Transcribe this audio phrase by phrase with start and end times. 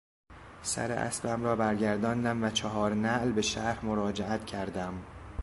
[0.61, 4.93] سر اسبم را برگرداندم و چهار نعل به شهر مراجعت کردم.